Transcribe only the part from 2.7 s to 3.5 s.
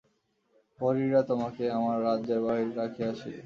রাখিয়া আসিবে।